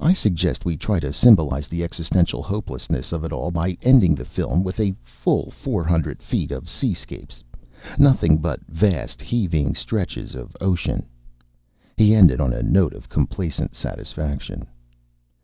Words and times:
I 0.00 0.12
suggest 0.12 0.64
we 0.64 0.76
try 0.76 1.00
to 1.00 1.12
symbolize 1.12 1.66
the 1.66 1.80
Existentialist 1.80 2.44
hopelessness 2.44 3.10
of 3.10 3.24
it 3.24 3.32
all 3.32 3.50
by 3.50 3.76
ending 3.82 4.14
the 4.14 4.24
film 4.24 4.62
with 4.62 4.78
a 4.78 4.94
full 5.02 5.50
four 5.50 5.82
hundred 5.82 6.22
feet 6.22 6.52
of 6.52 6.70
seascapes 6.70 7.42
nothing 7.98 8.38
but 8.38 8.60
vast, 8.68 9.20
heaving 9.20 9.74
stretches 9.74 10.36
of 10.36 10.56
ocean," 10.60 11.06
he 11.96 12.14
ended, 12.14 12.40
on 12.40 12.52
a 12.52 12.62
note 12.62 12.92
of 12.94 13.08
complacent 13.08 13.74
satisfaction. 13.74 14.68